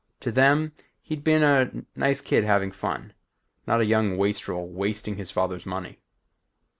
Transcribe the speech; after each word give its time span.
To 0.21 0.31
them, 0.31 0.71
he'd 1.03 1.23
been 1.23 1.43
a 1.43 1.85
nice 1.95 2.21
kid 2.21 2.43
having 2.43 2.71
fun; 2.71 3.13
not 3.67 3.81
a 3.81 3.85
young 3.85 4.17
wastrel 4.17 4.67
wasting 4.67 5.17
his 5.17 5.29
father's 5.29 5.67
money. 5.67 5.99